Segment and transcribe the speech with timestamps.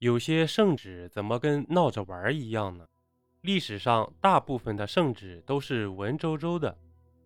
[0.00, 2.86] 有些圣旨怎么跟闹着玩一样呢？
[3.42, 6.74] 历史上大部分的圣旨都是文绉绉的，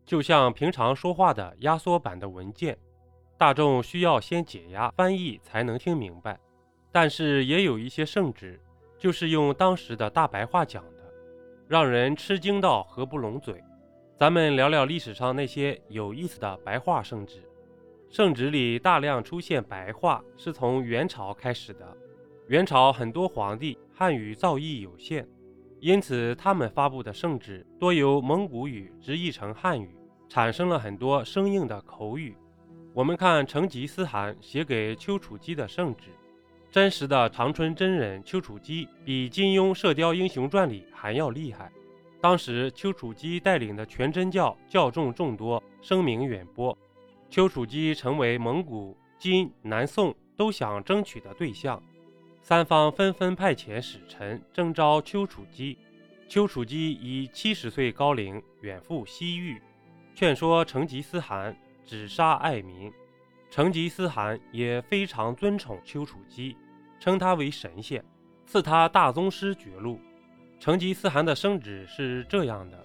[0.05, 2.77] 就像平常说话的压缩版的文件，
[3.39, 6.37] 大众需要先解压翻译才能听明白。
[6.91, 8.61] 但是也有一些圣旨，
[8.99, 11.13] 就是用当时的大白话讲的，
[11.69, 13.63] 让人吃惊到合不拢嘴。
[14.17, 17.41] 咱们聊聊历史上那些有意思的白话圣旨。
[18.11, 21.97] 圣旨里大量出现白话，是从元朝开始的。
[22.49, 25.27] 元朝很多皇帝汉语造诣有限。
[25.81, 29.95] 因此，他们发布的圣旨多由蒙古语直译成汉语，
[30.29, 32.37] 产生了很多生硬的口语。
[32.93, 36.11] 我们看成吉思汗写给丘处机的圣旨，
[36.71, 41.71] 真实的长春真人丘处机比金庸《射雕英雄传》里还要厉害。
[42.21, 46.77] 当时，丘处机带领的全真教教众众多，声名远播，
[47.29, 51.83] 丘处机成为蒙古、金、南宋都想争取的对象。
[52.47, 55.79] 三方纷纷派遣使臣征召丘处机，
[56.29, 59.63] 丘处机以七十岁高龄远赴西域，
[60.15, 62.93] 劝说成吉思汗止杀爱民。
[63.51, 66.55] 成吉思汗也非常尊崇丘处机，
[67.01, 68.05] 称他为神仙，
[68.45, 69.99] 赐他大宗师爵禄。
[70.61, 72.79] 成吉思汗的圣旨是这样的：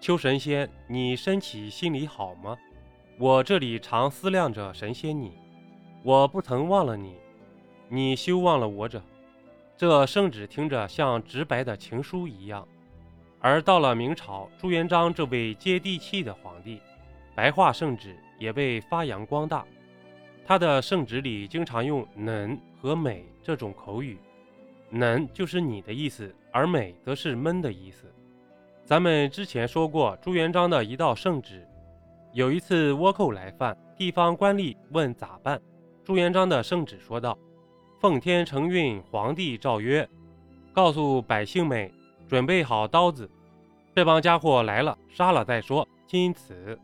[0.00, 2.56] 丘神仙，你身体心里好吗？
[3.18, 5.32] 我这里常思量着神仙你，
[6.04, 7.16] 我不曾忘了你。
[7.88, 9.02] 你休忘了我者，
[9.76, 12.66] 这圣旨听着像直白的情书一样。
[13.40, 16.80] 而到了明朝，朱元璋这位接地气的皇帝，
[17.34, 19.64] 白话圣旨也被发扬光大。
[20.46, 24.18] 他的圣旨里经常用“能”和“美”这种口语
[24.90, 28.10] ，“能”就是你的意思，而“美”则是闷的意思。
[28.84, 31.66] 咱们之前说过，朱元璋的一道圣旨，
[32.32, 35.60] 有一次倭寇来犯，地方官吏问咋办，
[36.02, 37.38] 朱元璋的圣旨说道。
[38.04, 40.06] 奉天承运，皇帝诏曰
[40.74, 41.90] ：“告诉百姓们，
[42.28, 43.30] 准备好刀子，
[43.94, 46.78] 这帮家伙来了，杀了再说。”因此，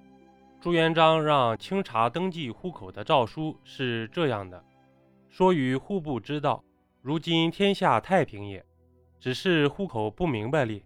[0.62, 4.64] 朱元璋让清查登记户口的诏书是这样的
[5.28, 6.64] ：“说与户部知道，
[7.02, 8.64] 如今天下太平也，
[9.18, 10.82] 只是户口不明白哩。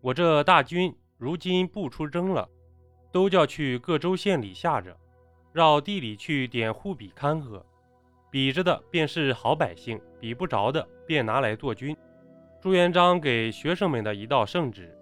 [0.00, 2.48] 我这大军如今不出征了，
[3.10, 4.96] 都叫去各州县里下着，
[5.52, 7.66] 绕地里去点户笔看呵。”
[8.34, 11.96] 比着的便是好百姓，比不着的便拿来做军。
[12.60, 14.92] 朱元璋给学生们的一道圣旨，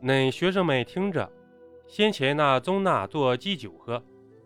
[0.00, 1.28] 恁学生们听着，
[1.88, 4.00] 先前那宗纳做祭酒喝，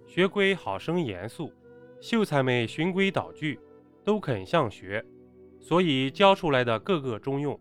[0.06, 1.53] 学规好生严肃，
[2.00, 3.60] 秀才们循规蹈矩，
[4.03, 5.04] 都肯向学，
[5.60, 7.60] 所以教出来的个个中用，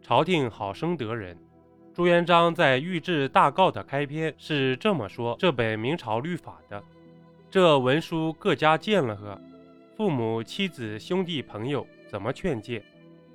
[0.00, 1.36] 朝廷好生得人。
[1.92, 6.80] 朱元璋在御制大诰的开篇是这么说这本明朝律法的：
[7.50, 9.36] 这文书各家见了呵。
[9.94, 12.82] 父母、妻子、兄弟、朋友怎么劝诫？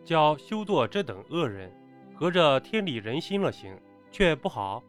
[0.03, 1.71] 教休做这等恶人，
[2.15, 3.77] 合着天理人心了行，
[4.11, 4.83] 却不好。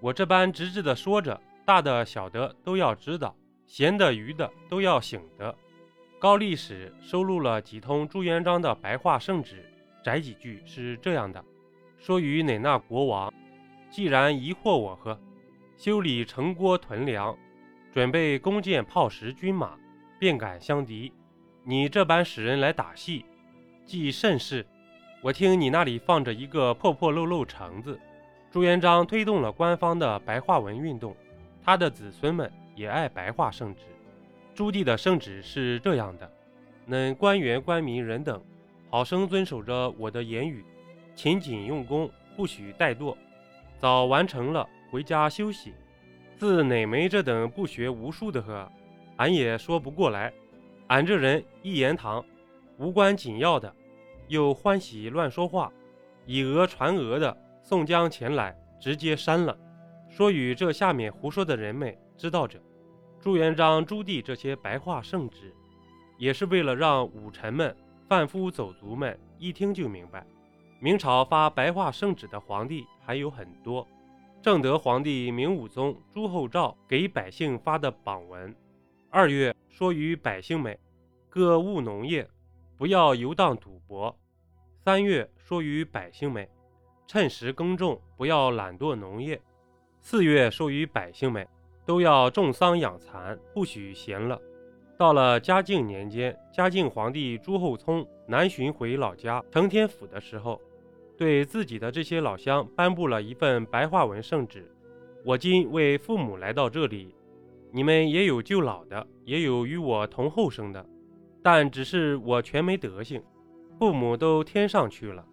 [0.00, 5.54] 我这般直直的说着，大的小的都要知道，闲的余的都要醒的。
[6.18, 9.64] 高力史收录了几通朱元璋的白话圣旨，
[10.02, 11.44] 摘几句是这样的：
[11.98, 13.32] 说与哪那国王，
[13.90, 15.20] 既然疑惑我呵，
[15.76, 17.36] 修理城郭屯粮，
[17.92, 19.78] 准备弓箭炮石军马。
[20.22, 21.12] 便敢相敌，
[21.64, 23.24] 你这般使人来打戏，
[23.84, 24.64] 既甚是。
[25.20, 27.98] 我听你那里放着一个破破漏漏橙子。
[28.48, 31.16] 朱元璋推动了官方的白话文运动，
[31.60, 33.80] 他的子孙们也爱白话圣旨。
[34.54, 36.32] 朱棣的圣旨是这样的：
[36.86, 38.40] 能官员官民人等，
[38.90, 40.64] 好生遵守着我的言语，
[41.16, 43.16] 勤谨用功，不许怠惰。
[43.76, 45.74] 早完成了，回家休息。
[46.36, 48.70] 自哪门这等不学无术的呵？
[49.16, 50.32] 俺也说不过来，
[50.88, 52.24] 俺这人一言堂，
[52.78, 53.72] 无关紧要的，
[54.28, 55.72] 又欢喜乱说话，
[56.26, 59.56] 以讹传讹的，宋江前来直接删了。
[60.08, 62.60] 说与这下面胡说的人们知道者，
[63.20, 65.54] 朱元璋、朱棣这些白话圣旨，
[66.18, 67.74] 也是为了让武臣们、
[68.08, 70.26] 贩夫走卒们一听就明白。
[70.80, 73.86] 明朝发白话圣旨的皇帝还有很多，
[74.42, 78.54] 正德皇帝明武宗朱厚照给百姓发的榜文。
[79.14, 80.74] 二月说与百姓们，
[81.28, 82.26] 各务农业，
[82.78, 84.18] 不要游荡赌博。
[84.82, 86.48] 三月说与百姓们，
[87.06, 89.38] 趁时耕种，不要懒惰农业。
[90.00, 91.46] 四月说与百姓们，
[91.84, 94.40] 都要种桑养蚕，不许闲了。
[94.96, 100.58] 到了嘉靖年间，嘉靖皇帝朱厚熜南巡回老家承天府的时候，
[101.18, 104.74] 对自己的这些老乡颁布了一份白话文圣旨：
[105.22, 107.14] 我今为父母来到这里。
[107.74, 110.86] 你们也有救老的，也有与我同后生的，
[111.42, 113.22] 但只是我全没德行，
[113.78, 115.24] 父母都天上去了，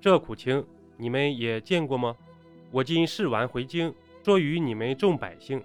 [0.00, 0.64] 这苦情
[0.96, 2.16] 你们也见过吗？
[2.70, 3.94] 我今试完回京，
[4.24, 5.62] 说与你们众百姓，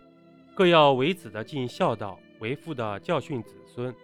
[0.53, 3.95] 各要为子的尽孝道，为父的教训子孙，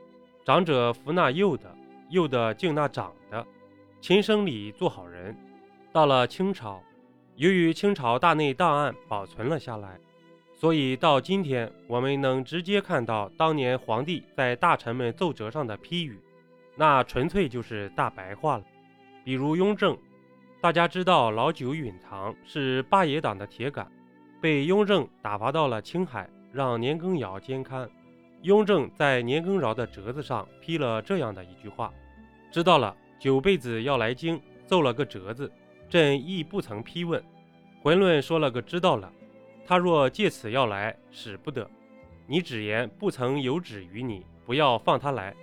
[0.45, 1.75] 长者扶那幼的，
[2.09, 3.45] 幼的敬那长的，
[3.99, 5.35] 亲生里做好人。
[5.91, 6.81] 到了清朝，
[7.35, 9.99] 由于清朝大内档案保存了下来，
[10.63, 16.17] 所以到今天我们能直接看到当年皇帝在大臣们奏折上的批语。
[16.77, 18.63] 那纯粹就是大白话了。
[19.25, 19.97] 比如雍正，
[20.61, 23.85] 大家知道老九允堂是八爷党的铁杆，
[24.39, 27.89] 被雍正打发到了青海，让年羹尧监看。
[28.43, 31.91] 雍正在年羹尧的折子上批了这样的一句话
[32.53, 35.51] ：“知道了，九辈子要来京，奏了个折子，
[35.89, 37.21] 朕亦不曾批问。
[37.81, 39.11] 浑论说了个知道了，
[39.65, 41.69] 他若借此要来，使不得。
[42.27, 45.35] 你只言不曾有旨于你，不要放他来。”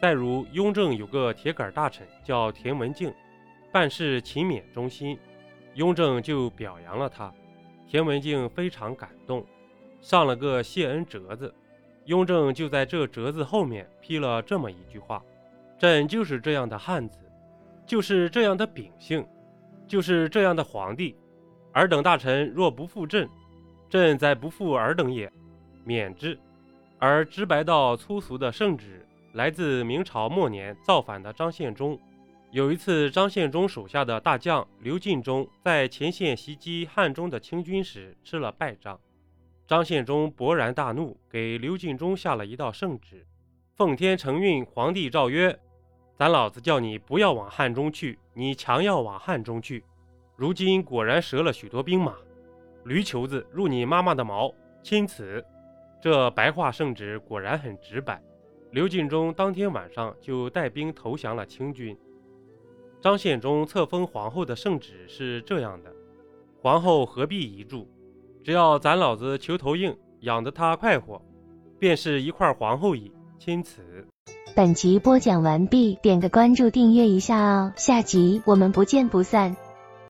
[0.00, 3.12] 再如，雍正有个铁杆大臣叫田文镜，
[3.70, 5.18] 办事勤勉忠心，
[5.74, 7.30] 雍正就表扬了他。
[7.86, 9.44] 田文镜非常感动，
[10.00, 11.54] 上了个谢恩折子。
[12.06, 15.22] 雍正就在这折子后面批了这么一句话
[15.78, 17.18] ：“朕就是这样的汉子，
[17.84, 19.26] 就是这样的秉性，
[19.86, 21.14] 就是这样的皇帝。
[21.72, 23.28] 尔等大臣若不负朕，
[23.90, 25.30] 朕再不负尔等也，
[25.84, 26.38] 免之。”
[26.98, 29.06] 而直白到粗俗的圣旨。
[29.34, 31.96] 来自明朝末年造反的张献忠，
[32.50, 38.98] 有一次，张献忠手下的大将刘进忠在前线袭击汉中的清军时吃了败仗，
[39.68, 43.24] 张献忠勃然大怒，给刘进忠下了一道圣旨
[43.76, 45.56] ：“奉天承运，皇帝诏曰，
[46.16, 49.84] 咱老子叫你不要往汉中去，你强要往汉中去，
[50.34, 52.16] 如今果然折了许多兵马，
[52.84, 55.44] 驴球子入你妈妈的毛，钦此。”
[56.02, 58.20] 这白话圣旨果然很直白。
[58.70, 61.96] 刘敬忠当天晚上就带兵投降了清军。
[63.00, 65.90] 张献忠册封皇后的圣旨是这样的：
[66.62, 67.86] 皇后何必遗嘱？
[68.42, 71.20] 只要咱老子求头硬，养得她快活，
[71.78, 73.12] 便是一块皇后矣。
[73.38, 73.82] 钦此。
[74.54, 79.54] 本集播讲完毕，点个关注，订阅一下哦，下集我们不见不散。